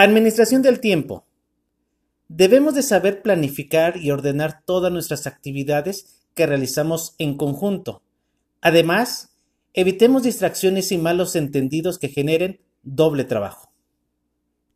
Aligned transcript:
Administración 0.00 0.62
del 0.62 0.78
tiempo. 0.78 1.26
Debemos 2.28 2.76
de 2.76 2.82
saber 2.82 3.20
planificar 3.20 3.96
y 3.96 4.12
ordenar 4.12 4.62
todas 4.64 4.92
nuestras 4.92 5.26
actividades 5.26 6.22
que 6.36 6.46
realizamos 6.46 7.16
en 7.18 7.36
conjunto. 7.36 8.04
Además, 8.60 9.30
evitemos 9.74 10.22
distracciones 10.22 10.92
y 10.92 10.98
malos 10.98 11.34
entendidos 11.34 11.98
que 11.98 12.10
generen 12.10 12.60
doble 12.84 13.24
trabajo. 13.24 13.67